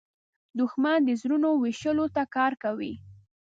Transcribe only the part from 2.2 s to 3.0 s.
کار کوي